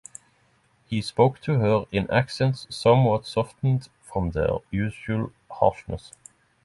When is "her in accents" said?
1.59-2.65